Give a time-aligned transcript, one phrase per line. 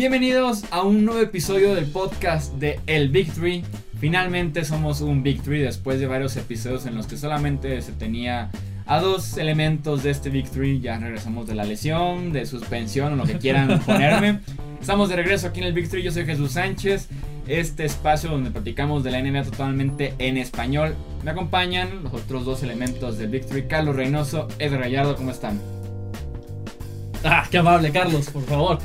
[0.00, 3.62] Bienvenidos a un nuevo episodio del podcast de El Big Three.
[3.98, 8.50] Finalmente somos un Big Three después de varios episodios en los que solamente se tenía
[8.86, 10.80] a dos elementos de este Big Three.
[10.80, 14.40] Ya regresamos de la lesión, de suspensión o lo que quieran ponerme.
[14.80, 16.02] Estamos de regreso aquí en el Big Three.
[16.02, 17.10] Yo soy Jesús Sánchez.
[17.46, 20.94] Este espacio donde platicamos de la NBA totalmente en español.
[21.24, 23.66] Me acompañan los otros dos elementos del Big Three.
[23.66, 25.60] Carlos Reynoso, Ed Rayardo, ¿cómo están?
[27.22, 28.78] Ah, qué amable, Carlos, por favor.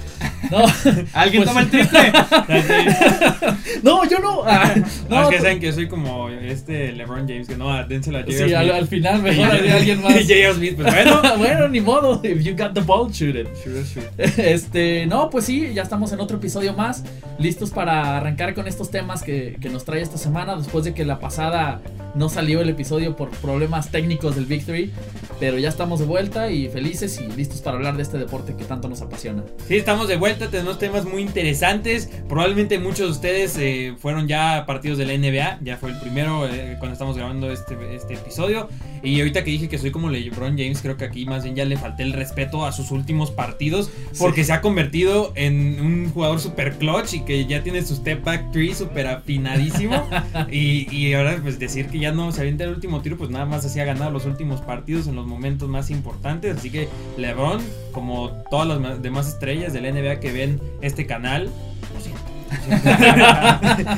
[0.52, 0.58] No,
[1.14, 2.12] ¿Alguien pues- toma el triple?
[3.84, 4.44] no yo no.
[4.46, 4.74] Ah,
[5.10, 8.22] No, no, es que saben que soy como este LeBron James, que no, dénselo a
[8.22, 8.48] J.R.
[8.48, 8.76] sí, al, Smith.
[8.76, 10.14] al final mejor de alguien más.
[10.14, 10.54] J.R.
[10.54, 11.22] Smith, pues bueno.
[11.38, 12.22] bueno, ni modo.
[12.24, 13.48] If you got the ball, shoot it.
[13.64, 14.08] Sure, sure.
[14.54, 17.04] Este, no, pues sí, ya estamos en otro episodio más,
[17.40, 21.06] listos para arrancar con estos temas que, que nos trae esta semana, después de que
[21.06, 21.82] la pasada
[22.14, 24.92] no salió el episodio por problemas técnicos del Three,
[25.40, 28.64] pero ya estamos de vuelta y felices y listos para hablar de este deporte que
[28.64, 29.44] tanto nos apasiona.
[29.68, 32.10] Sí, estamos de vuelta, tenemos temas muy interesantes.
[32.28, 35.60] Probablemente muchos de ustedes eh, fueron ya partidos de la NBA.
[35.64, 38.70] Ya fue el primero eh, cuando estamos grabando este, este episodio.
[39.06, 41.64] Y ahorita que dije que soy como LeBron James, creo que aquí más bien ya
[41.64, 43.92] le falté el respeto a sus últimos partidos.
[44.18, 48.24] Porque se ha convertido en un jugador super clutch y que ya tiene su step
[48.24, 50.08] back three super afinadísimo.
[50.52, 53.46] y, y ahora pues decir que ya no se avienta el último tiro, pues nada
[53.46, 56.58] más así ha ganado los últimos partidos en los momentos más importantes.
[56.58, 57.62] Así que LeBron,
[57.92, 61.52] como todas las demás estrellas de la NBA que ven este canal,
[61.94, 62.36] lo siento.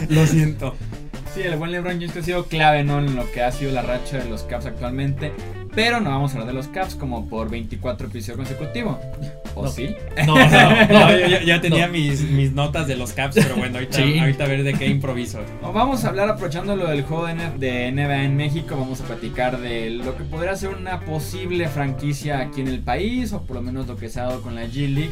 [0.14, 0.76] lo siento.
[1.38, 2.98] Sí, el buen LeBron James que ha sido clave ¿no?
[3.00, 5.32] en lo que ha sido la racha de los Caps actualmente.
[5.76, 8.98] Pero no vamos a hablar de los Caps como por 24 episodios consecutivos.
[9.54, 9.70] ¿O No.
[9.70, 9.96] sí?
[10.26, 11.94] No, no, No, yo, yo- ya tenía No.
[11.94, 14.18] mis, mis notas de los caps, pero bueno, ahorita, Sí.
[14.20, 15.40] ahorita a ver de qué improviso.
[15.62, 18.76] Vamos a hablar aprovechando lo del juego de NBA en México.
[18.76, 23.34] Vamos a platicar de lo que podría ser una posible franquicia aquí en el país.
[23.34, 25.12] O por lo menos lo que se ha dado con la G League.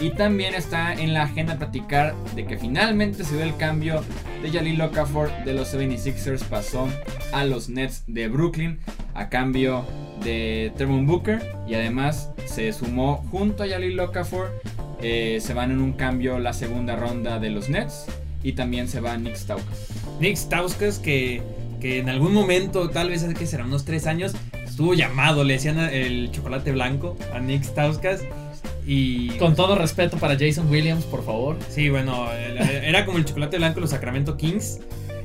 [0.00, 4.02] Y también está en la agenda platicar de que finalmente se dio el cambio
[4.42, 6.42] de Jalil Okafor de los 76ers.
[6.44, 6.88] Pasó
[7.32, 8.80] a los Nets de Brooklyn
[9.14, 9.84] a cambio
[10.24, 11.40] de Trevon Booker.
[11.68, 14.50] Y además se sumó junto a Jalil Okafor.
[15.04, 18.06] eh, se van en un cambio la segunda ronda de los Nets.
[18.42, 19.88] Y también se va Nick Stauskas.
[20.20, 21.42] Nick Stauskas, que,
[21.80, 24.32] que en algún momento, tal vez hace que será unos tres años,
[24.64, 28.20] estuvo llamado, le decían el chocolate blanco a Nick Stauskas.
[28.86, 29.28] Y.
[29.38, 31.56] Con todo respeto para Jason Williams, por favor.
[31.68, 34.80] Sí, bueno, el- era como el chocolate blanco de los Sacramento Kings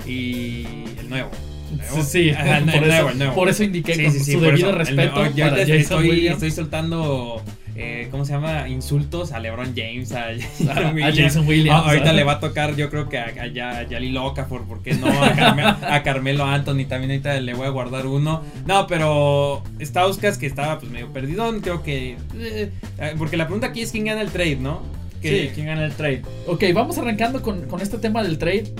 [0.05, 0.65] y
[0.99, 1.31] el nuevo.
[1.71, 2.03] ¿El nuevo?
[2.03, 3.33] Sí, Ajá, el por, nuevo, eso, el nuevo.
[3.35, 4.69] por eso indiqué Sí, con sí, sí, su debido eso.
[4.69, 6.33] El respeto para Jason estoy, Williams.
[6.35, 7.41] estoy soltando,
[7.77, 8.67] eh, ¿cómo se llama?
[8.67, 10.25] Insultos a LeBron James, a,
[10.73, 11.17] a, a Williams.
[11.17, 11.79] Jason Williams.
[11.83, 12.13] Ah, ahorita ¿ah?
[12.13, 15.07] le va a tocar, yo creo que a, a, a Yali Okafor, ¿por qué no?
[15.07, 18.41] A, Carme- a Carmelo Anthony también ahorita le voy a guardar uno.
[18.65, 22.17] No, pero Stauskas que estaba pues medio perdidón, creo que...
[22.39, 24.81] eh, eh, porque la pregunta aquí es quién gana el trade, ¿no?
[25.21, 26.21] Que, Sí, ¿quién gana el trade?
[26.47, 28.73] Ok, vamos arrancando con, con este tema del trade.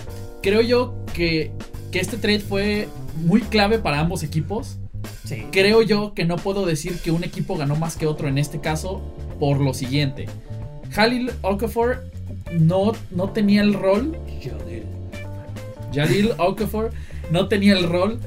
[0.43, 1.51] Creo yo que,
[1.91, 2.87] que este trade fue
[3.25, 4.77] muy clave para ambos equipos.
[5.27, 5.45] Sí.
[5.51, 8.59] Creo yo que no puedo decir que un equipo ganó más que otro en este
[8.59, 9.01] caso
[9.39, 10.27] por lo siguiente.
[10.95, 12.05] Halil Okafor
[12.53, 14.17] no, no tenía el rol.
[15.93, 16.91] Jalil Okafor
[17.31, 18.19] no tenía el rol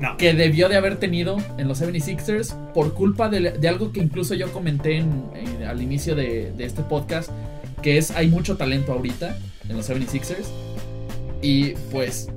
[0.00, 0.16] No.
[0.16, 4.34] que debió de haber tenido en los 76ers por culpa de, de algo que incluso
[4.34, 7.30] yo comenté en- en- al inicio de, de este podcast,
[7.82, 9.36] que es hay mucho talento ahorita
[9.68, 10.46] en los 76ers
[11.42, 12.28] y pues,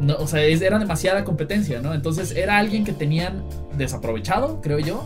[0.00, 1.94] no, o sea, era demasiada competencia, ¿no?
[1.94, 3.42] Entonces era alguien que tenían
[3.76, 5.04] desaprovechado, creo yo,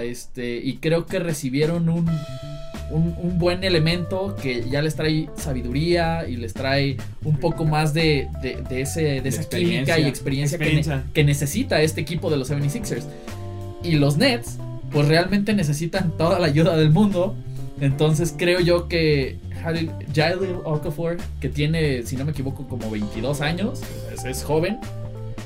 [0.00, 2.08] este, y creo que recibieron un,
[2.90, 7.94] un, un buen elemento que ya les trae sabiduría y les trae un poco más
[7.94, 12.30] de, de, de ese, de, esa química y experiencia, que ne- que necesita este equipo
[12.30, 13.04] de los 76ers.
[13.82, 14.58] Y los Nets,
[14.90, 17.34] pues realmente necesitan toda la ayuda del mundo.
[17.80, 23.80] Entonces creo yo que Jalil Okafor, que tiene, si no me equivoco, como 22 años,
[24.12, 24.78] es, es joven,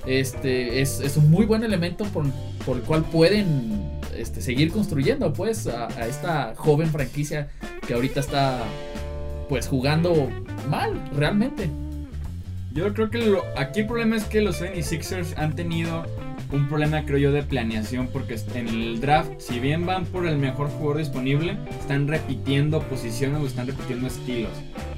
[0.06, 2.24] este, es, es un muy buen elemento por,
[2.64, 7.48] por el cual pueden este, seguir construyendo pues a, a esta joven franquicia
[7.86, 8.62] que ahorita está
[9.48, 10.28] pues jugando
[10.68, 11.68] mal realmente.
[12.72, 16.04] Yo creo que lo- aquí el problema es que los 76ers han tenido
[16.52, 18.08] un problema, creo yo, de planeación.
[18.08, 23.40] Porque en el draft, si bien van por el mejor jugador disponible, están repitiendo posiciones
[23.40, 24.52] o están repitiendo estilos.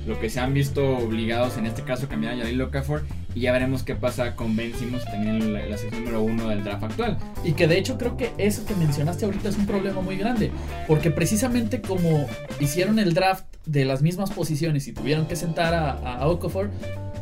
[0.06, 3.04] Lo que se han visto obligados, en este caso, cambiar a Jalil Okafor.
[3.34, 6.48] Y ya veremos qué pasa con Ben Simmons, también en la, la sección número uno
[6.48, 7.18] del draft actual.
[7.44, 10.50] Y que de hecho creo que eso que mencionaste ahorita es un problema muy grande.
[10.86, 12.26] Porque precisamente como
[12.58, 16.70] hicieron el draft de las mismas posiciones y tuvieron que sentar a, a Okafor,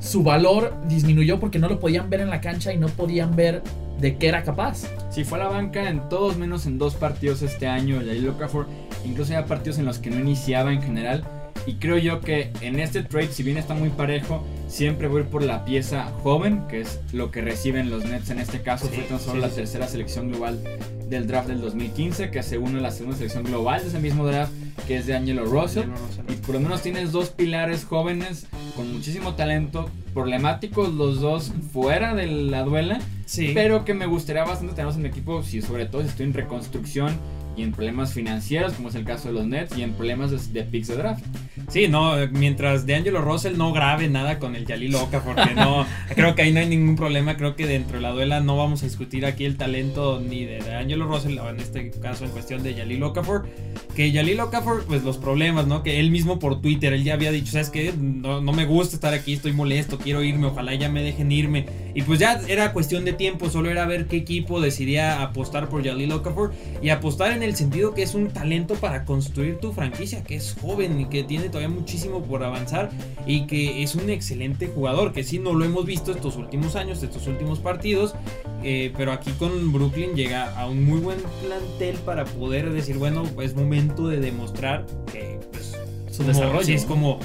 [0.00, 3.62] su valor disminuyó porque no lo podían ver en la cancha y no podían ver
[4.00, 4.84] de qué era capaz.
[5.10, 8.66] Si fue a la banca en todos menos en dos partidos este año, Jalil Okafor,
[9.04, 11.25] incluso había partidos en los que no iniciaba en general.
[11.66, 15.43] Y creo yo que en este trade, si bien está muy parejo, siempre voy por
[15.43, 18.87] la pieza joven, que es lo que reciben los Nets en este caso.
[18.87, 19.56] Sí, fue tan solo sí, la sí.
[19.56, 20.62] tercera selección global
[21.08, 24.25] del draft del 2015, que se une a la segunda selección global de ese mismo
[24.26, 24.52] draft,
[24.87, 25.84] que es de Angelo Russell.
[26.28, 28.46] Y por lo menos tienes dos pilares jóvenes
[28.76, 33.50] con muchísimo talento, problemáticos los dos fuera de la duela, Sí.
[33.55, 36.34] pero que me gustaría bastante tenerlos en mi equipo, si sobre todo si estoy en
[36.34, 37.17] reconstrucción
[37.56, 40.38] y en problemas financieros, como es el caso de los Nets, y en problemas de,
[40.52, 41.25] de picks de draft.
[41.68, 45.84] Sí, no, mientras de Angelo Russell no grabe nada con el Yalil Oka, porque no,
[46.14, 48.82] creo que ahí no hay ningún problema, creo que dentro de la duela no vamos
[48.82, 52.30] a discutir aquí el talento ni de, de Angelo Russell, o en este caso en
[52.30, 53.48] cuestión de Yalil Okafor,
[53.96, 55.82] que Yalil Okafor, pues los problemas, ¿no?
[55.82, 57.92] Que él mismo por Twitter, él ya había dicho, ¿sabes qué?
[57.96, 61.66] No, no me gusta estar aquí, estoy molesto, quiero irme, ojalá ya me dejen irme,
[61.96, 65.82] y pues ya era cuestión de tiempo, solo era ver qué equipo decidía apostar por
[65.82, 66.52] Yalil Okafor,
[66.82, 70.54] y apostar en el sentido que es un talento para construir tu franquicia, que es
[70.60, 72.90] joven y que tiene todavía muchísimo por avanzar
[73.26, 77.02] y que es un excelente jugador, que sí no lo hemos visto estos últimos años,
[77.02, 78.14] estos últimos partidos,
[78.62, 83.22] eh, pero aquí con Brooklyn llega a un muy buen plantel para poder decir, bueno,
[83.40, 85.75] es momento de demostrar que pues,
[86.10, 86.75] Su desarrollo.
[86.75, 87.20] es como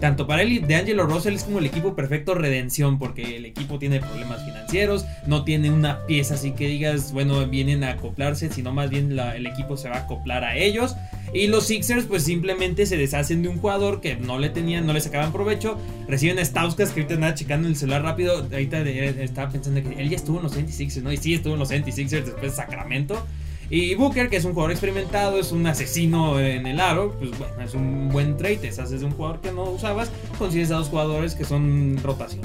[0.00, 3.44] tanto para él y de Angelo Russell es como el equipo perfecto redención porque el
[3.44, 8.50] equipo tiene problemas financieros, no tiene una pieza así que digas, bueno, vienen a acoplarse,
[8.50, 10.96] sino más bien el equipo se va a acoplar a ellos.
[11.32, 14.92] Y los Sixers pues simplemente se deshacen de un jugador que no le tenían, no
[14.92, 19.50] le sacaban provecho, reciben a Stauskas que ahorita andaba checando el celular rápido, ahorita estaba
[19.52, 21.12] pensando que él ya estuvo en los 76ers, ¿no?
[21.12, 23.24] Y sí estuvo en los 76ers después de Sacramento.
[23.70, 27.62] Y Booker, que es un jugador experimentado, es un asesino en el aro, pues bueno,
[27.62, 28.56] es un buen trade.
[28.56, 32.42] Te deshaces de un jugador que no usabas, consigues a dos jugadores que son rotación.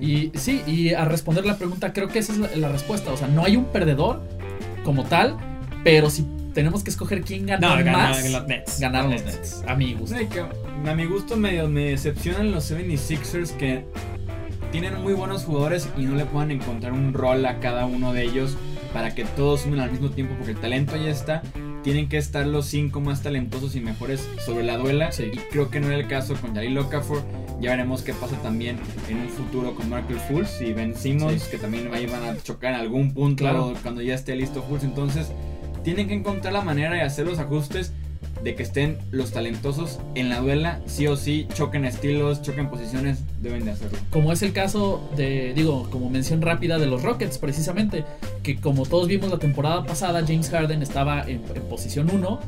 [0.00, 3.10] Y sí, y a responder la pregunta, creo que esa es la, la respuesta.
[3.10, 4.20] O sea, no hay un perdedor
[4.84, 5.38] como tal,
[5.82, 6.26] pero si
[6.56, 8.80] tenemos que escoger quién no, gana ganaron más, los Nets.
[8.80, 9.62] ganaron Los Nets.
[9.66, 10.16] A mi gusto.
[10.86, 13.84] A mi gusto medio me decepcionan los 76ers que
[14.72, 18.24] tienen muy buenos jugadores y no le puedan encontrar un rol a cada uno de
[18.24, 18.56] ellos
[18.96, 21.42] para que todos sumen al mismo tiempo porque el talento ya está.
[21.84, 25.12] Tienen que estar los cinco más talentosos y mejores sobre la duela.
[25.12, 25.24] Sí.
[25.34, 27.22] Y creo que no era el caso con Jalil Okafor.
[27.60, 28.78] Ya veremos qué pasa también
[29.10, 31.50] en un futuro con Markel Fultz y Ben Simmons, Sí.
[31.50, 33.74] que también ahí van a chocar en algún punto Claro.
[33.82, 34.84] cuando ya esté listo Fultz.
[34.84, 35.30] Entonces,
[35.84, 37.92] tienen que encontrar la manera de hacer los ajustes
[38.42, 43.20] de que estén los talentosos en la duela, sí o sí, choquen estilos, choquen posiciones,
[43.40, 43.98] deben de hacerlo.
[44.10, 48.04] Como es el caso de, digo, como mención rápida de los Rockets, precisamente,
[48.42, 52.40] que como todos vimos la temporada pasada, James Harden estaba en, en posición 1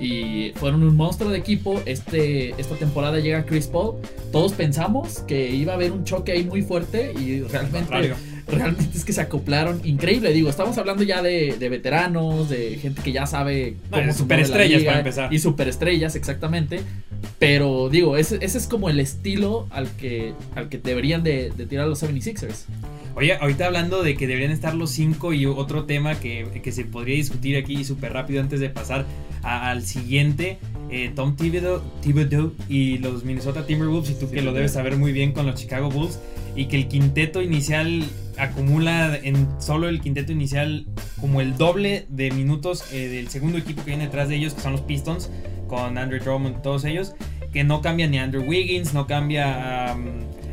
[0.00, 1.80] y fueron un monstruo de equipo.
[1.84, 3.96] Este, esta temporada llega Chris Paul.
[4.32, 8.16] Todos pensamos que iba a haber un choque ahí muy fuerte y realmente, Contrario.
[8.50, 10.32] Realmente es que se acoplaron increíble.
[10.32, 14.12] Digo, estamos hablando ya de, de veteranos, de gente que ya sabe No, mueve la
[14.14, 15.32] superestrellas, para empezar.
[15.32, 16.80] Y superestrellas, exactamente.
[17.38, 21.66] Pero digo, ese, ese es como el estilo al que, al que deberían de, de
[21.66, 22.64] tirar los 76ers.
[23.16, 26.84] Oye, ahorita hablando de que deberían estar los cinco y otro tema que, que se
[26.84, 29.04] podría discutir aquí súper rápido antes de pasar
[29.42, 30.58] a- al siguiente,
[30.90, 35.12] eh, Tom Thibodeau, Thibodeau y los Minnesota Timberwolves, y tú que lo debes saber muy
[35.12, 36.20] bien con los Chicago Bulls,
[36.54, 38.04] y que el quinteto inicial
[38.40, 40.86] acumula en solo el quinteto inicial
[41.20, 44.60] como el doble de minutos eh, del segundo equipo que viene detrás de ellos, que
[44.60, 45.30] son los Pistons,
[45.68, 47.14] con Andrew Drummond, todos ellos,
[47.52, 49.94] que no cambia ni a Andrew Wiggins, no cambia a...
[49.94, 50.06] um,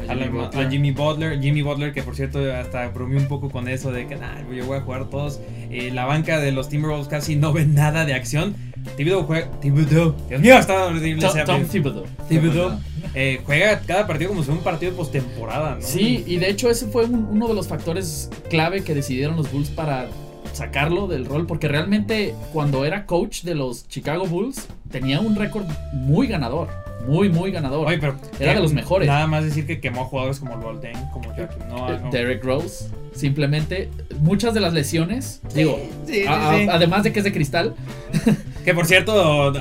[0.10, 0.70] a, la- Jimmy a Butler.
[0.70, 4.15] Jimmy Butler, Jimmy Butler que por cierto hasta bromeó un poco con eso de que
[4.15, 5.39] nah, yo voy a jugar todos.
[5.70, 8.56] Eh, la banca de los Timberwolves casi no ve nada de acción.
[8.96, 11.63] Thibodeau juega, Thibodeau, Dios mío, está horrible Tom, Tom.
[11.65, 12.03] Thibodeau.
[12.29, 12.79] Thibodeau,
[13.13, 15.82] eh, juega cada partido como si fuera un partido postemporada, ¿no?
[15.82, 19.51] Sí, y de hecho ese fue un- uno de los factores clave que decidieron los
[19.51, 20.08] Bulls para
[20.53, 25.65] sacarlo del rol, porque realmente cuando era coach de los Chicago Bulls tenía un récord
[25.94, 26.70] muy ganador,
[27.08, 27.86] muy, muy ganador.
[27.88, 29.08] Oye, pero Era de los mejores.
[29.08, 31.96] Nada más decir que quemó a jugadores como Rolden, como Joaquim Noah.
[31.96, 32.10] Eh, ¿no?
[32.10, 33.89] Derrick Rose, simplemente
[34.22, 36.67] muchas de las lesiones, digo, sí, sí, a- a- sí.
[36.70, 37.75] además de que es de cristal,
[38.68, 39.54] Que por cierto,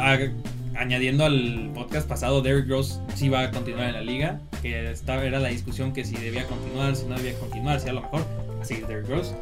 [0.75, 4.41] añadiendo al podcast pasado, Derrick Rose sí va a continuar en la liga.
[4.63, 7.93] Que esta era la discusión que si debía continuar, si no debía continuar, si a
[7.93, 8.27] lo mejor.
[8.61, 9.33] Así que Derrick Rose.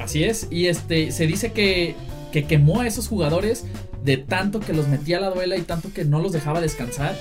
[0.00, 1.94] Así es, y este se dice que,
[2.32, 3.66] que quemó a esos jugadores
[4.02, 7.14] de tanto que los metía a la duela y tanto que no los dejaba descansar,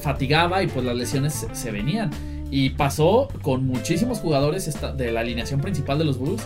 [0.00, 2.10] fatigaba y pues las lesiones se, venían.
[2.50, 6.42] Y pasó con muchísimos jugadores de la alineación principal de los Bulls.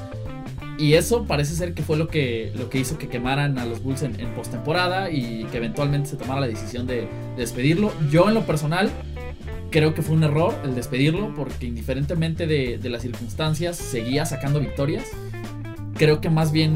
[0.78, 3.82] Y eso parece ser que fue lo que, lo que hizo que quemaran a los
[3.82, 7.92] Bulls en, en postemporada y que eventualmente se tomara la decisión de, de despedirlo.
[8.10, 8.90] Yo en lo personal
[9.70, 14.58] creo que fue un error el despedirlo porque indiferentemente de, de las circunstancias seguía sacando
[14.60, 15.04] victorias.
[15.96, 16.74] Creo que más bien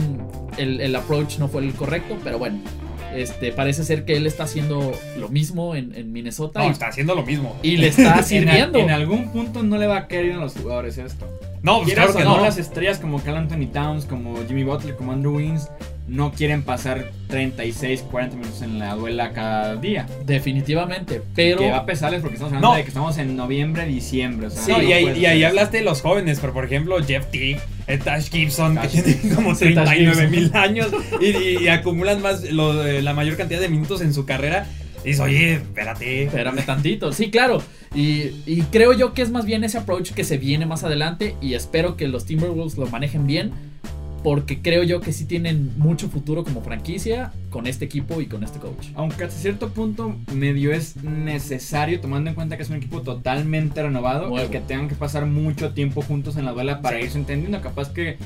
[0.59, 2.61] el, el approach no fue el correcto, pero bueno,
[3.14, 6.87] Este, parece ser que él está haciendo lo mismo en, en Minnesota No, y, está
[6.88, 7.57] haciendo lo mismo.
[7.62, 8.78] y le está En, sirviendo.
[8.78, 11.26] en algún punto no le va a caer a los jugadores esto.
[11.62, 12.45] No, pues claro que no, no.
[12.45, 15.69] las estrellas como Carl Anthony Towns, como Jimmy Butler, como Andrew Wiggins,
[16.07, 20.07] no quieren pasar 36, 40 minutos en la duela cada día.
[20.25, 22.77] Definitivamente, pero que va a pesarles porque estamos hablando No.
[22.77, 24.47] de que estamos en noviembre, diciembre.
[24.47, 27.27] O sea, Sí, no y ahí, y hablaste de los jóvenes, pero por ejemplo, Jeff
[27.31, 30.88] Teague, eh, Tash Gibson, Tash que tiene como Sí, Tash 39 mil años
[31.21, 34.67] y, y- y acumulan más lo- eh, la mayor cantidad de minutos en su carrera.
[35.05, 36.25] Y dices, oye, espérate.
[36.25, 37.12] Espérame tantito.
[37.12, 37.62] Sí, claro.
[37.95, 41.37] Y, y creo yo que es más bien ese approach que se viene más adelante.
[41.40, 43.52] Y espero que los Timberwolves lo manejen bien.
[44.25, 48.43] Porque creo yo que sí tienen mucho futuro como franquicia con este equipo y con
[48.43, 48.88] este coach.
[48.97, 53.81] Aunque hasta cierto punto medio es necesario, tomando en cuenta que es un equipo totalmente
[53.81, 57.05] renovado, el que tengan que pasar mucho tiempo juntos en la duela para Sí.
[57.05, 57.61] irse entendiendo.
[57.61, 58.17] Capaz que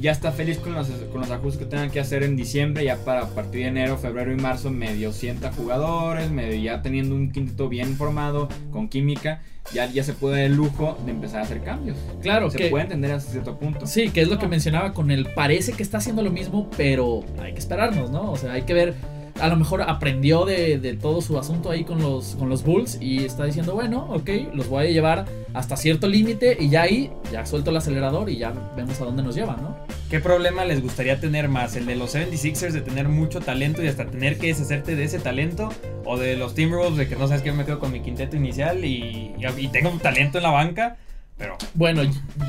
[0.00, 2.96] ya está feliz con los, con los ajustes que tengan que hacer en diciembre, ya
[2.96, 7.30] para a partir de enero, febrero y marzo, medio sienta jugadores, medio ya teniendo un
[7.30, 11.42] quinto bien formado, con química, ya, ya se puede dar el lujo de empezar a
[11.44, 11.96] hacer cambios.
[12.20, 12.68] Claro se que.
[12.68, 13.86] puede entender hasta cierto punto.
[13.86, 17.24] Sí, que es lo que mencionaba con el parece que está haciendo lo mismo, pero
[17.40, 18.32] hay que esperarnos, ¿no?
[18.32, 18.94] O sea, hay que ver.
[19.40, 22.98] A lo mejor aprendió de, de todo su asunto ahí con los, con los Bulls
[23.00, 25.24] y está diciendo, bueno, ok, los voy a llevar
[25.54, 29.22] hasta cierto límite y ya ahí, ya suelto el acelerador y ya vemos a dónde
[29.22, 29.76] nos lleva, ¿no?
[30.10, 31.74] ¿Qué problema les gustaría tener más?
[31.74, 35.18] ¿El de los 76ers de tener mucho talento y hasta tener que deshacerte de ese
[35.18, 35.70] talento?
[36.04, 38.84] ¿O de los Timberwolves de que no sabes que me quedo con mi quinteto inicial
[38.84, 40.96] y, y, y tengo un talento en la banca?
[41.38, 42.02] Pero Bueno,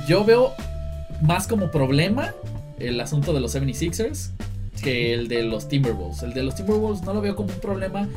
[0.07, 0.51] yo veo
[1.21, 2.33] más como problema
[2.79, 4.31] el asunto de los 76ers
[4.81, 6.23] que el de los Timberwolves.
[6.23, 8.07] El de los Timberwolves no lo veo como un problema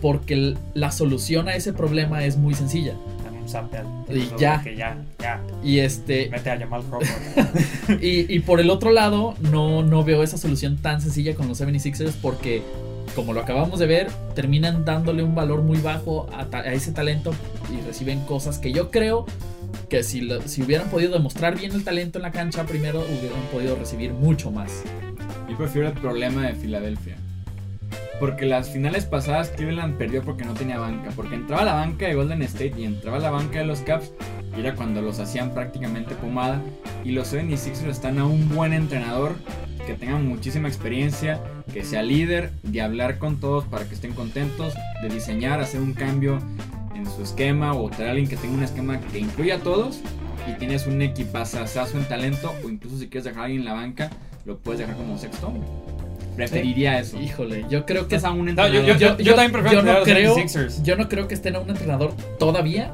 [0.00, 2.92] porque la solución a ese problema es muy sencilla.
[2.92, 4.62] al- Y ya.
[4.62, 5.40] Que ya, ya.
[5.62, 8.00] Y este Mete a Jamal Crawford.
[8.02, 11.60] y, y por el otro lado, no, no veo esa solución tan sencilla con los
[11.60, 12.62] 76ers porque,
[13.14, 16.92] como lo acabamos de ver, terminan dándole un valor muy bajo a, ta- a ese
[16.92, 17.32] talento
[17.72, 19.26] y reciben cosas que yo creo
[19.88, 23.40] que si, lo- si hubieran podido demostrar bien el talento en la cancha primero, hubieran
[23.52, 24.82] podido recibir mucho más.
[25.54, 27.16] Yo prefiero el problema de Filadelfia.
[28.18, 31.12] Porque las finales pasadas Cleveland perdió porque no tenía banca.
[31.14, 34.10] Porque entraba la banca de Golden State y entraba la banca de los Caps.
[34.56, 36.60] Y era cuando los hacían prácticamente pomada.
[37.04, 39.36] Y los 76ers están a un buen entrenador.
[39.86, 41.40] Que tenga muchísima experiencia.
[41.72, 42.50] Que sea líder.
[42.64, 44.74] De hablar con todos para que estén contentos.
[45.02, 46.40] De diseñar, hacer un cambio
[46.96, 47.74] en su esquema.
[47.74, 50.00] O traer a alguien que tenga un esquema que incluya a todos.
[50.50, 52.52] Y tienes un equipazazazo en talento.
[52.64, 54.10] O incluso si quieres dejar a alguien en la banca.
[54.44, 55.62] Lo puedes dejar como sexto hombre.
[56.36, 57.20] Preferiría eso.
[57.20, 58.98] Híjole, yo creo que Estás a un No, yo, entrenador.
[58.98, 60.82] yo, yo, yo también prefiero yo no creo, los 76ers.
[60.82, 62.92] yo no creo que estén a un entrenador todavía,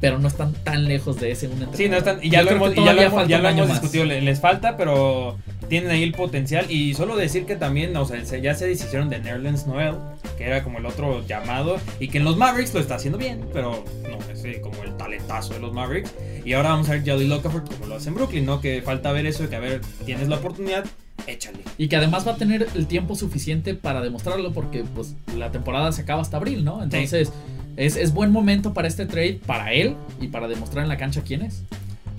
[0.00, 1.76] pero no están tan lejos de ese un entrenador.
[1.76, 4.04] Sí, no están, y ya lo hemos, ya lo hemos, ya un lo hemos discutido,
[4.04, 6.66] le- les falta, pero tienen ahí el potencial.
[6.70, 9.94] Y solo decir que también, o sea, se- ya se deshicieron de Nerlens Noel,
[10.42, 13.46] que era como el otro llamado, y que en los Mavericks lo está haciendo bien,
[13.52, 16.12] pero no es como el talentazo de los Mavericks.
[16.44, 18.60] Y ahora vamos a ver Jolly Lockhart como lo hace en Brooklyn, ¿no?
[18.60, 20.84] Que falta ver eso, de que a ver, tienes la oportunidad,
[21.28, 21.60] échale.
[21.78, 25.92] Y que además va a tener el tiempo suficiente para demostrarlo porque pues la temporada
[25.92, 26.82] se acaba hasta abril, ¿no?
[26.82, 27.32] Entonces
[27.76, 31.22] es, es buen momento para este trade, para él y para demostrar en la cancha
[31.24, 31.62] quién es.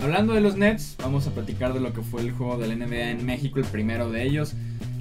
[0.00, 3.10] Hablando de los Nets, vamos a platicar de lo que fue el juego del NBA
[3.10, 4.54] en México, el primero de ellos.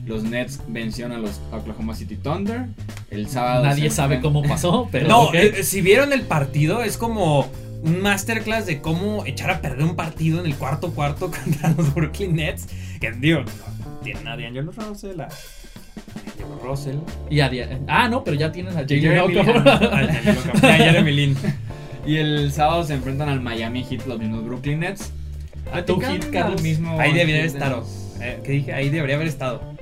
[0.05, 2.65] Los Nets vencieron a los Oklahoma City Thunder.
[3.09, 3.63] El sábado.
[3.63, 5.35] Nadie se sabe cómo pasó, pero no, ok.
[5.35, 7.47] eh, si vieron el partido, es como
[7.83, 11.93] un masterclass de cómo echar a perder un partido en el cuarto cuarto contra los
[11.93, 12.67] Brooklyn Nets.
[12.99, 16.97] Que digo, no, tienen a D'Angelo Russell, a D'Angelo Russell,
[17.29, 17.51] Y a
[17.87, 19.31] ah, no, pero ya tienen a Jeremy a
[20.61, 21.37] y a Jeremy Lin.
[22.05, 25.11] Y el sábado se enfrentan al Miami Heat, los mismos Brooklyn Nets.
[25.71, 26.29] A tu Carlos.
[26.31, 27.77] del mismo Ahí debería haber estado.
[27.77, 28.73] los- Eh, ¿Qué dije?
[28.73, 29.72] Ahí debería haber estado.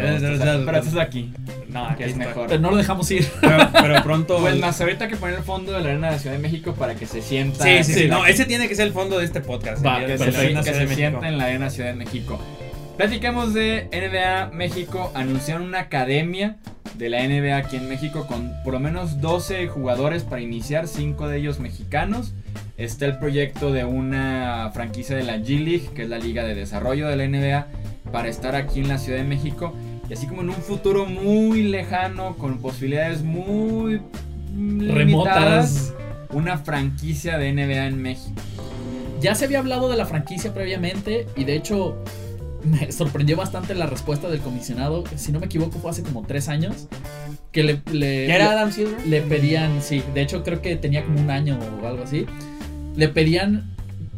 [0.00, 1.32] Pero estás- pero estás aquí,
[1.68, 2.46] No, aquí que es mejor.
[2.48, 3.26] Pero no lo dejamos ir.
[3.40, 4.38] Pero, pero pronto.
[4.38, 6.42] Pues más, ahorita hay que poner el fondo de la arena de la Ciudad de
[6.42, 7.64] México para que se sienta.
[7.64, 9.84] Sí, sí, No, ese tiene que ser el fondo de este podcast.
[9.84, 12.38] Va, que se, que sienta en la arena Ciudad de México.
[12.96, 15.10] Platicamos de NBA México.
[15.14, 16.56] Anunciaron una academia
[16.98, 21.26] de la NBA aquí en México con por lo menos 12 jugadores para iniciar, 5
[21.28, 22.34] de ellos mexicanos.
[22.76, 26.54] Está el proyecto de una franquicia de la G League, que es la liga de
[26.54, 27.66] desarrollo de la NBA,
[28.12, 29.72] para estar aquí en la Ciudad de México.
[30.08, 34.00] Y así como en un futuro muy lejano, con posibilidades muy
[34.54, 35.94] limitadas, Remotas.
[36.32, 38.40] una franquicia de NBA en México.
[39.20, 41.96] Ya se había hablado de la franquicia previamente y de hecho
[42.64, 45.04] me sorprendió bastante la respuesta del comisionado.
[45.16, 46.88] Si no me equivoco fue hace como tres años
[47.50, 49.06] que le, le, ¿Ya era Adam Silver?
[49.06, 52.26] le pedían, sí, de hecho creo que tenía como un año o algo así.
[52.96, 53.71] Le pedían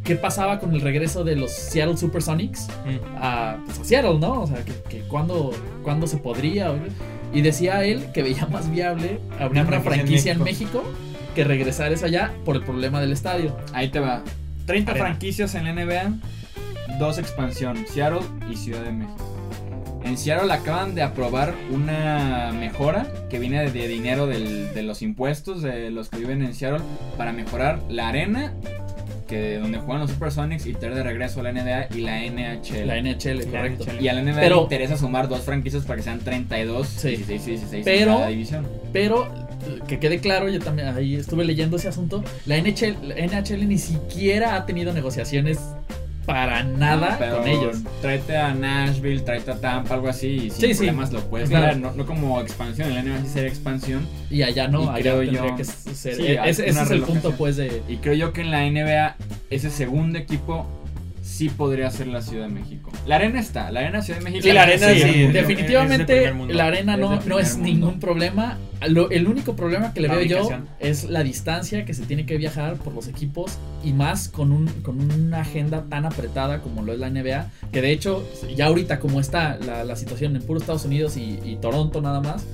[0.04, 3.16] qué pasaba con el regreso de los Seattle Supersonics Mm.
[3.16, 4.42] a, pues, a Seattle, ¿no?
[4.42, 6.72] O sea, que, que cuándo, cuándo se podría.
[7.32, 10.84] Y decía él que veía más viable abrir Una una franquicia en México
[11.34, 13.56] que regresar esa allá por el problema del estadio.
[13.72, 14.22] Ahí te va.
[14.66, 15.06] 30 Arena.
[15.06, 16.12] franquicias en la NBA,
[16.98, 18.20] dos expansión, Seattle
[18.50, 19.30] y Ciudad de México.
[20.04, 25.00] En Seattle acaban de aprobar una mejora que viene de, de dinero del- de los
[25.02, 26.84] impuestos de los que viven en Seattle
[27.16, 28.52] para mejorar la arena
[29.26, 32.86] que donde juegan los Supersonics y traer de regreso a la NBA y la NHL.
[32.86, 33.84] La NHL, correcto.
[33.84, 34.02] NHL.
[34.02, 37.08] y a la NBA Pero- le interesa sumar dos franquicias para que sean 32, Sí.
[37.16, 38.68] 16 y 16 Pero- en cada división.
[38.92, 39.28] Pero
[39.88, 42.22] que quede claro, yo también ahí estuve leyendo ese asunto.
[42.46, 45.58] La NHL, la NHL ni siquiera ha tenido negociaciones
[46.26, 47.76] para nada Pero con ellos.
[48.00, 50.74] Tráete a Nashville, tráete a Tampa, algo así, y sin Sí, sí.
[50.76, 51.66] problemas lo puedes Claro.
[51.66, 51.76] ver.
[51.78, 54.06] No, no como expansión, en la NBA sí sería expansión.
[54.30, 56.14] Y allá no, Y allá creo tendría yo- que ser.
[56.16, 57.82] Sí, ese ese es el punto, pues, de.
[57.88, 59.16] Y creo yo que en la NBA
[59.50, 60.66] ese segundo equipo
[61.34, 62.92] sí podría ser la Ciudad de México.
[63.06, 64.44] La arena está, la arena Ciudad de México.
[64.44, 67.98] Sí, la arena es sí, es Definitivamente la arena Es no, de no es ningún
[68.00, 68.58] problema.
[68.88, 70.48] Lo- el único problema que le La veo yo
[70.78, 74.66] es la distancia que se tiene que viajar por los equipos y más con, un,
[74.82, 78.24] con una agenda tan apretada como lo es la NBA, que de hecho
[78.54, 82.20] ya ahorita como está la, la situación en puro Estados Unidos y, y Toronto nada
[82.20, 82.44] más,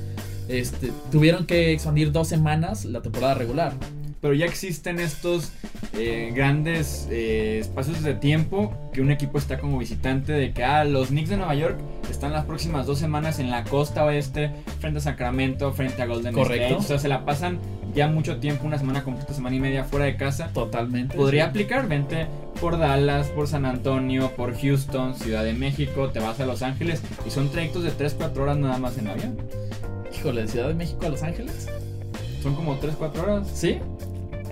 [0.48, 3.72] este, tuvieron que expandir dos semanas la temporada regular.
[4.20, 5.52] Pero ya existen estos
[5.94, 10.84] eh, grandes eh, espacios de tiempo que un equipo está como visitante de que ah,
[10.84, 11.78] los Knicks de Nueva York
[12.10, 16.34] están las próximas dos semanas en la costa oeste, frente a Sacramento, frente a Golden
[16.34, 16.64] Correcto.
[16.64, 16.84] State.
[16.84, 17.58] O sea, se la pasan
[17.94, 20.50] ya mucho tiempo, una semana completa, semana y media fuera de casa.
[20.52, 21.16] Totalmente.
[21.16, 21.50] Podría sí.
[21.50, 22.26] aplicar, vente
[22.60, 27.00] por Dallas, por San Antonio, por Houston, Ciudad de México, te vas a Los Ángeles
[27.26, 29.38] y son trayectos de 3-4 horas nada más en avión.
[30.14, 31.68] Híjole, de Ciudad de México a Los Ángeles.
[32.42, 33.48] Son como 3-4 horas.
[33.54, 33.78] ¿Sí?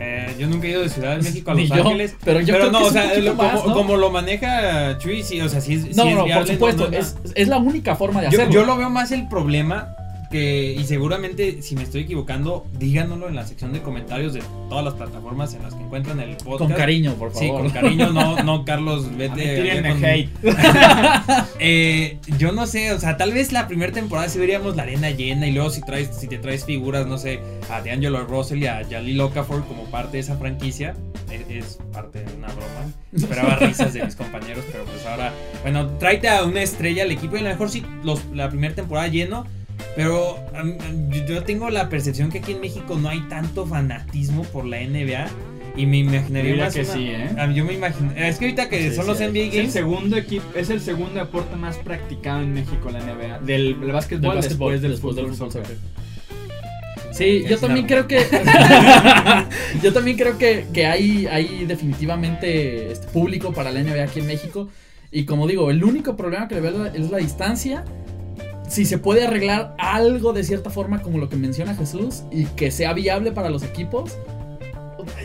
[0.01, 2.15] Eh, yo nunca he ido de Ciudad de México a Los yo, Ángeles.
[2.25, 3.75] pero yo creo no, que o es un sea, lo- más, como, ¿no?
[3.75, 6.53] como lo maneja Chuy, sí, o sea, sí es, sí No, es no, viable, por
[6.55, 8.53] supuesto, no, no, es, es la única forma de Yo, hacerlo.
[8.53, 9.95] yo lo veo más el problema
[10.31, 14.85] que, y seguramente si me estoy equivocando, díganoslo en la sección de comentarios de todas
[14.85, 16.71] las plataformas en las que encuentran el podcast.
[16.71, 17.63] Con cariño, por Sí, favor.
[17.63, 19.83] con cariño, no, no, Carlos, vete.
[19.89, 20.31] con- hate.
[21.61, 25.11] Eh, yo no sé, o sea, tal vez la primera temporada sí veríamos la arena
[25.11, 28.67] llena y luego si traes, si te traes figuras, no sé, a D'Angelo Russell y
[28.67, 30.95] a Jalil Okafor como parte de esa franquicia,
[31.31, 32.93] es, es parte de una broma.
[33.13, 37.37] Esperaba risas de mis compañeros, pero pues ahora, bueno, tráete a una estrella al equipo
[37.37, 39.47] y a lo mejor sí los, la primera temporada lleno.
[39.97, 40.37] Pero
[41.27, 45.27] yo- tengo la percepción que aquí en México no hay tanto fanatismo por la NBA.
[45.77, 47.29] Y me imaginaría Diría más que una- sí, ¿eh?
[47.39, 48.11] Ah, Yo me imagino.
[48.17, 49.21] Es que ahorita que Sí, son sí, los.
[49.21, 49.73] NBA Es el Games.
[49.73, 53.39] segundo equipo, es el segundo deporte más practicado en México la NBA.
[53.41, 55.77] Del, del básquetbol, Del básquetbol, después del después del fútbol, fútbol soccer.
[57.13, 58.19] Sí, yo también creo que.
[59.83, 64.27] yo también creo que, que hay, hay definitivamente este, público para la NBA aquí en
[64.27, 64.69] México.
[65.11, 67.85] Y como digo, el único problema que le veo es la distancia.
[68.69, 72.71] Si se puede arreglar algo de cierta forma, como lo que menciona Jesús, y que
[72.71, 74.17] sea viable para los equipos,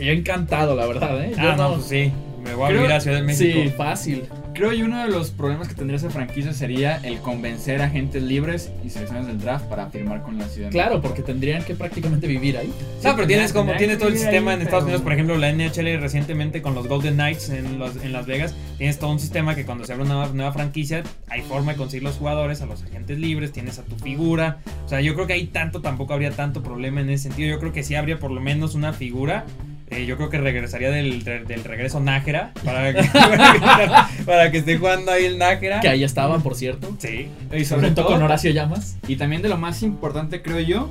[0.00, 1.32] yo encantado, la verdad, ¿eh?
[1.36, 2.12] Yo Ah, no, pues sí.
[2.42, 3.60] Me voy a vivir a Ciudad de México.
[3.62, 4.28] Sí, fácil.
[4.54, 8.22] Creo que uno de los problemas que tendría esa franquicia sería el convencer a agentes
[8.22, 10.70] libres y selecciones del draft para firmar con la ciudad.
[10.70, 12.72] Claro, porque tendrían que prácticamente vivir ahí.
[13.02, 15.36] No, pero tienes como tienes todo el sistema ahí, en Estados pero- Unidos, por ejemplo,
[15.38, 19.18] la NHL recientemente con los Golden Knights en, los- en Las Vegas, tienes todo un
[19.18, 22.62] sistema que cuando se abre una nueva, nueva franquicia hay forma de conseguir los jugadores,
[22.62, 24.58] a los agentes libres, tienes a tu figura.
[24.86, 27.48] O sea, yo creo que ahí tanto tampoco habría tanto problema en ese sentido.
[27.50, 29.46] Yo creo que sí habría por lo menos una figura.
[29.90, 33.02] Eh, yo creo que regresaría del, del regreso Nájera para que,
[34.24, 35.80] para que esté jugando ahí el Nájera.
[35.80, 36.96] Que ahí estaban, por cierto.
[36.98, 37.28] Sí.
[37.52, 38.96] Y sobre Junto todo, con Horacio Llamas.
[39.06, 40.88] y también de lo más importante, creo yo,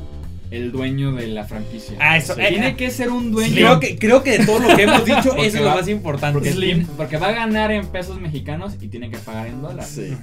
[0.52, 1.98] el dueño de la franquicia.
[2.00, 2.38] Ah, eso.
[2.40, 3.56] eh, Tiene eh, que ser un dueño.
[3.56, 6.34] creo, que, creo que de todo lo que hemos dicho, eso es lo más importante.
[6.34, 6.86] Porque, Slim.
[6.96, 9.92] porque va a ganar en pesos mexicanos y tiene que pagar en dólares.
[9.96, 10.14] Sí.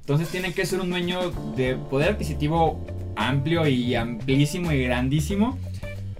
[0.00, 2.84] Entonces tiene que ser un dueño de poder adquisitivo
[3.16, 5.58] amplio y amplísimo y grandísimo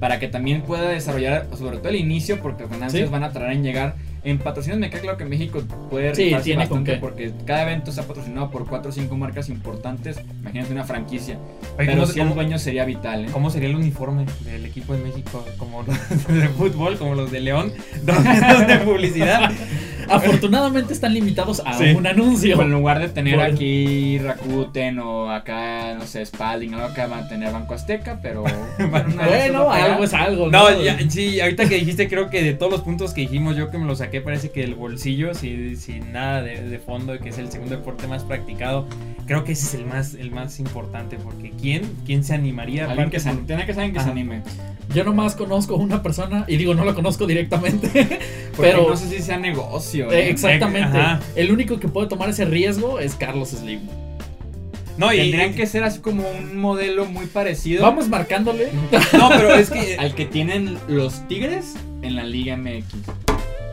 [0.01, 3.13] para que también pueda desarrollar sobre todo el inicio porque las ganancias Sí.
[3.13, 3.95] van a tardar en llegar.
[4.23, 8.03] En patrocinios me queda claro que México puede Sí, tiene bastante porque cada evento está
[8.03, 10.21] patrocinado por 4 o 5 marcas importantes.
[10.41, 11.37] Imagínate una franquicia.
[11.79, 13.25] Oye, Pero ¿cómo, si el dueño sería vital.
[13.25, 13.29] ¿eh?
[13.33, 15.43] cómo sería el uniforme del equipo de México?
[15.57, 15.97] Como los
[16.29, 17.73] de fútbol, como los de León,
[18.05, 19.51] donde de publicidad.
[20.11, 21.85] Afortunadamente están limitados a Sí.
[21.97, 22.57] un anuncio.
[22.57, 27.07] Pero en lugar de tener Por- aquí Rakuten o acá, no sé, Spalding, algo acá
[27.07, 28.45] van a tener Banco Azteca, pero...
[28.91, 29.23] bueno,
[29.71, 30.51] algo es algo.
[30.51, 30.83] No, ¿no?
[30.83, 33.79] ya, sí, ahorita que dijiste, creo que de todos los puntos que dijimos, yo que
[33.79, 37.39] me lo saqué, parece que el bolsillo, sin, sin nada de, de fondo, que es
[37.39, 38.87] el segundo deporte más practicado,
[39.27, 42.91] creo que ese es el más, el más importante, porque ¿quién, quién se animaría?
[42.91, 44.11] Alguien que se, tiene que alguien que se Ajá.
[44.13, 44.43] anime.
[44.95, 47.89] Yo nomás conozco una persona, y digo, no la conozco directamente,
[48.57, 50.11] Porque pero no sé si sea negocio.
[50.11, 50.31] eh, ¿eh?
[50.31, 50.99] exactamente.
[50.99, 51.21] Ajá.
[51.37, 53.81] El único que puede tomar ese riesgo es Carlos Slim.
[54.99, 58.69] No, y, Tendrían que ser así como un modelo muy parecido Vamos marcándole.
[59.17, 59.97] No, pero es que.
[59.99, 62.85] al que tienen los Tigres en la Liga MX.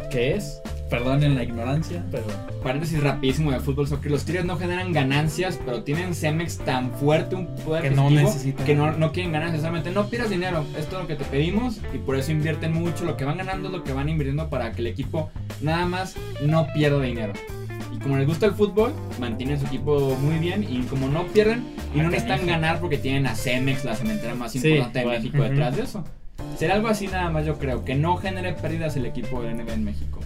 [0.10, 0.62] ¿Qué es?
[0.90, 2.24] Perdonen la ignorancia, pero.
[2.64, 4.12] Paréntesis rapidísimo de fútbol soccer.
[4.12, 8.66] Los Tigres no generan ganancias, pero tienen Cemex tan fuerte, un poder Que no necesitan.
[8.66, 9.62] que no, no quieren ganancias.
[9.62, 13.06] Solamente no pierdas dinero, es todo lo que te pedimos y por eso invierten mucho.
[13.06, 15.30] Lo que van ganando es lo que van invirtiendo para que el equipo
[15.62, 17.34] nada más no pierda dinero.
[17.94, 21.66] Y como les gusta el fútbol, mantienen su equipo muy bien y como no pierden
[21.94, 25.44] y no necesitan ganar porque tienen a Cemex, la cementera más Sí, importante de México,
[25.44, 26.04] detrás de eso.
[26.58, 29.74] Será algo así nada más yo creo, que no genere pérdidas el equipo de NBA
[29.74, 30.17] en México.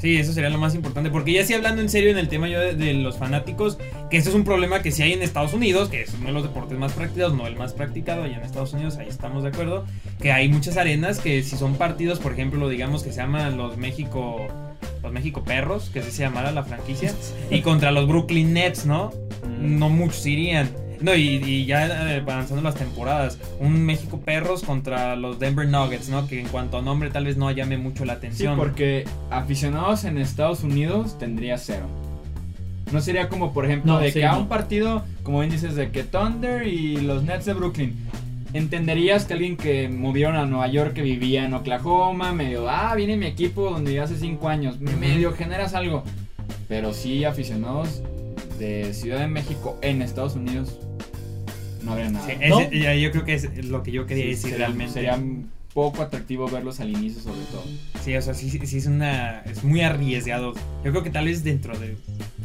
[0.00, 1.10] Sí, eso sería lo más importante.
[1.10, 3.76] Porque ya sí hablando en serio en el tema yo de, de los fanáticos,
[4.10, 6.32] que eso es un problema que sí hay en Estados Unidos, que es uno de
[6.32, 9.50] los deportes más practicados, no el más practicado allá en Estados Unidos, ahí estamos de
[9.50, 9.84] acuerdo.
[10.20, 13.76] Que hay muchas arenas que si son partidos, por ejemplo, digamos que se llaman los
[13.76, 14.48] México.
[15.02, 17.14] Los México Perros, que así se llamara la franquicia.
[17.50, 19.12] Y contra los Brooklyn Nets, ¿no?
[19.58, 20.68] No muchos irían.
[21.00, 26.08] No, y, y ya eh, avanzando las temporadas, un México Perros contra los Denver Nuggets,
[26.10, 26.26] ¿no?
[26.28, 28.56] Que en cuanto a nombre tal vez no llame mucho la Sí, atención.
[28.58, 31.86] porque aficionados en Estados Unidos tendría cero.
[32.92, 34.40] No sería como, por ejemplo, No, de sí, que a no.
[34.40, 37.94] un partido, como bien dices, de que Thunder y los Nets de Brooklyn.
[38.52, 43.16] Entenderías que alguien que movieron a Nueva York, que vivía en Oklahoma, medio, ah, viene
[43.16, 46.02] mi equipo donde ya hace cinco años, medio generas algo.
[46.68, 48.02] Pero sí, aficionados
[48.58, 50.80] de Ciudad de México en Estados Unidos,
[51.82, 52.26] no habría nada.
[52.26, 52.60] Sí, ¿No?
[52.60, 54.92] ese- ya, yo creo que es lo que yo quería Sí, decir sería- realmente.
[54.94, 55.18] Sería
[55.74, 57.64] poco atractivo verlos al inicio, sobre todo.
[58.04, 59.40] Sí, o sea, sí, sí es una.
[59.42, 60.54] Es muy arriesgado.
[60.84, 61.96] Yo creo que tal vez dentro de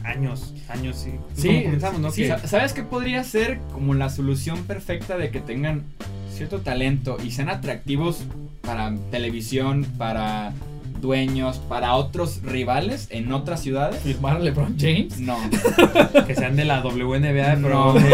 [0.03, 1.11] años, años, sí.
[1.35, 2.11] Sí, comenzamos, ¿no?
[2.11, 5.83] sí, Que- sa- ¿Sabes qué podría ser como la solución perfecta de que tengan
[6.31, 8.25] cierto talento y sean atractivos
[8.61, 10.53] para televisión, para
[11.01, 14.01] dueños, para otros rivales en otras ciudades?
[14.03, 15.19] ¿Firmar a LeBron James?
[15.19, 15.37] No.
[16.27, 17.93] que sean de la WNBA, pero.
[17.93, 17.95] No.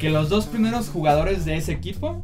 [0.00, 2.22] que los dos primeros jugadores de ese equipo,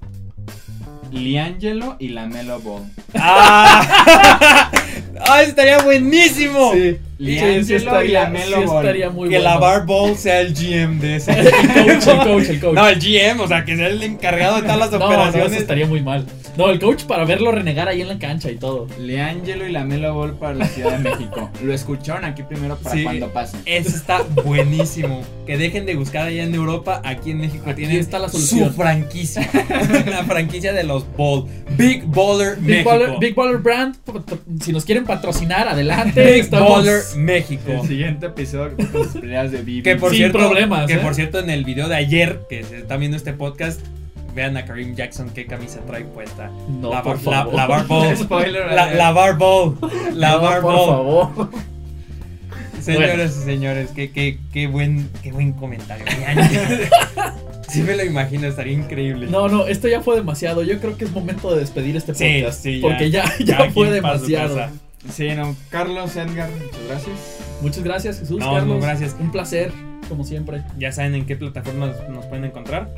[1.13, 2.83] Liangelo y Lamelo Ball.
[3.15, 4.71] ¡Ah!
[5.29, 6.73] ¡Ah, estaría buenísimo!
[6.73, 6.99] Sí.
[7.19, 8.85] Liangelo Sí, sí estaría, y Lamelo sí Ball.
[8.85, 9.51] estaría muy que bueno.
[9.51, 11.33] la Bar Ball sea el GM de ese.
[11.39, 12.75] el coach, el coach, el coach.
[12.75, 15.53] No, el GM, o sea, que sea el encargado de todas las No, no, operaciones.
[15.53, 16.27] eso estaría muy mal.
[16.57, 18.87] No, el coach para verlo renegar ahí en la cancha y todo.
[19.01, 21.51] Liangelo y Lamelo Ball para la Ciudad de México.
[21.63, 23.03] Lo escucharon aquí primero para Sí.
[23.03, 23.59] cuando pase.
[23.67, 25.23] Eso está buenísimo.
[25.47, 27.03] Que dejen de buscar allá en Europa.
[27.05, 28.69] Aquí en México Aquí tienen está la solución.
[28.69, 29.49] su franquicia.
[30.07, 31.47] la franquicia de los Ball.
[31.77, 32.91] Big Baller Big México.
[32.91, 33.97] Baller, Big Baller Brand,
[34.63, 36.25] si nos quieren patrocinar, adelante.
[36.25, 37.73] Big estamos- Baller México.
[37.83, 39.83] El siguiente episodio con las peleas de Bibi.
[39.83, 40.99] Que por Sin cierto, problemas, que ¿eh?
[40.99, 43.81] por cierto en el video de ayer que se está viendo este podcast,
[44.35, 46.51] vean a Karim Jackson qué camisa trae puesta.
[46.69, 47.55] No, la, por la- favor.
[47.55, 47.87] la Bar.
[48.17, 49.39] Spoiler La, la Bar.
[50.15, 51.51] La No, Bar por favor.
[52.81, 56.05] Señoras y señores, qué, qué, qué buen, qué buen comentario.
[57.69, 59.27] sí me lo imagino, estaría increíble.
[59.31, 60.63] No, no, esto ya fue demasiado.
[60.63, 62.63] Yo creo que es momento de despedir este Sí, podcast.
[62.63, 62.83] sí, ya.
[62.87, 64.69] porque ya, ya Cada fue demasiado.
[65.11, 65.57] Sí, no.
[65.71, 67.39] Carlos, Edgar, muchas gracias.
[67.63, 68.39] Muchas gracias, Jesús.
[68.41, 68.67] No, Carlos.
[68.77, 69.17] no, gracias.
[69.19, 69.73] Un placer,
[70.11, 70.63] como siempre.
[70.79, 72.91] Ya saben en qué plataformas nos pueden encontrar.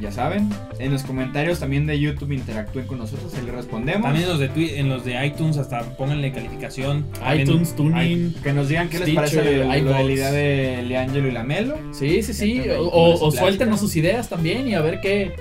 [0.00, 4.02] Ya saben, en los comentarios también de YouTube interactúen con nosotros, ahí les respondemos.
[4.02, 7.06] También en los de, Twi- en los de iTunes, hasta pónganle calificación.
[7.18, 8.34] También- iTunes, Tuning.
[8.42, 11.30] Que nos digan qué les Stitcher, parece lo, lo de la idea de Leangelo y
[11.32, 11.78] Lamelo.
[11.92, 12.62] Sí, sí, sí.
[12.78, 12.88] O,
[13.20, 15.34] o- suéltenos sus ideas también y a ver qué,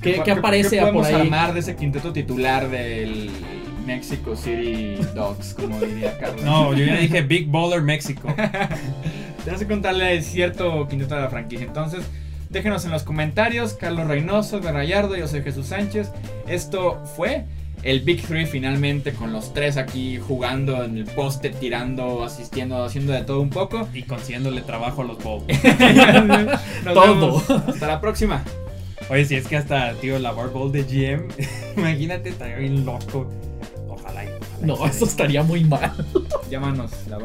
[0.00, 1.14] qué, qué aparece ¿Qué por podemos ahí.
[1.22, 3.28] armar de ese quinteto titular del
[3.84, 6.44] Mexico City Dogs, como diría Carlos?
[6.44, 8.32] No, yo ya dije Big Baller México.
[9.42, 11.66] Tienes que contarle cierto quinteto de la franquicia.
[11.66, 12.02] Entonces,
[12.56, 13.74] déjenos en los comentarios.
[13.74, 16.10] Carlos Reynoso, de Rayardo, yo soy Jesús Sánchez.
[16.48, 17.44] Esto fue
[17.82, 23.12] el Big Three finalmente con los tres aquí jugando en el poste, tirando, asistiendo, haciendo
[23.12, 23.86] de todo un poco.
[23.92, 25.42] Y consiguiéndole trabajo a los Bob.
[26.84, 27.14] Nos Todo.
[27.14, 27.50] vemos.
[27.50, 28.42] Hasta la próxima.
[29.10, 31.28] Oye, si es que hasta, tío, la Ball de GM,
[31.76, 33.30] imagínate, estaría bien loco.
[33.88, 34.24] Ojalá ojalá
[34.62, 35.92] No, eso estaría muy mal.
[36.50, 37.18] Llámanos, la.